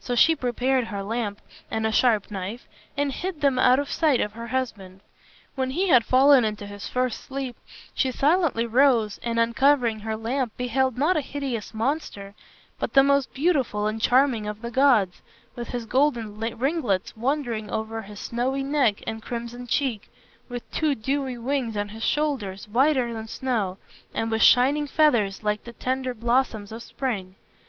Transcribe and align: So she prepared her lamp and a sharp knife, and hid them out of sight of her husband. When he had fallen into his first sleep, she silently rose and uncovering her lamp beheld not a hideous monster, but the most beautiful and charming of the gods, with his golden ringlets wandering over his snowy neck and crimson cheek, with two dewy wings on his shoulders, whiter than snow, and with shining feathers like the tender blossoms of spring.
So 0.00 0.16
she 0.16 0.34
prepared 0.34 0.88
her 0.88 1.00
lamp 1.00 1.40
and 1.70 1.86
a 1.86 1.92
sharp 1.92 2.28
knife, 2.32 2.66
and 2.96 3.12
hid 3.12 3.40
them 3.40 3.56
out 3.56 3.78
of 3.78 3.88
sight 3.88 4.20
of 4.20 4.32
her 4.32 4.48
husband. 4.48 4.98
When 5.54 5.70
he 5.70 5.86
had 5.90 6.04
fallen 6.04 6.44
into 6.44 6.66
his 6.66 6.88
first 6.88 7.20
sleep, 7.20 7.54
she 7.94 8.10
silently 8.10 8.66
rose 8.66 9.20
and 9.22 9.38
uncovering 9.38 10.00
her 10.00 10.16
lamp 10.16 10.56
beheld 10.56 10.98
not 10.98 11.16
a 11.16 11.20
hideous 11.20 11.72
monster, 11.72 12.34
but 12.80 12.94
the 12.94 13.04
most 13.04 13.32
beautiful 13.32 13.86
and 13.86 14.02
charming 14.02 14.48
of 14.48 14.60
the 14.60 14.72
gods, 14.72 15.22
with 15.54 15.68
his 15.68 15.86
golden 15.86 16.40
ringlets 16.58 17.16
wandering 17.16 17.70
over 17.70 18.02
his 18.02 18.18
snowy 18.18 18.64
neck 18.64 19.04
and 19.06 19.22
crimson 19.22 19.68
cheek, 19.68 20.10
with 20.48 20.68
two 20.72 20.96
dewy 20.96 21.38
wings 21.38 21.76
on 21.76 21.90
his 21.90 22.02
shoulders, 22.02 22.66
whiter 22.66 23.14
than 23.14 23.28
snow, 23.28 23.78
and 24.14 24.32
with 24.32 24.42
shining 24.42 24.88
feathers 24.88 25.44
like 25.44 25.62
the 25.62 25.74
tender 25.74 26.12
blossoms 26.12 26.72
of 26.72 26.82
spring. 26.82 27.36